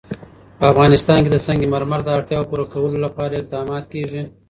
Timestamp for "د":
1.31-1.37, 2.03-2.09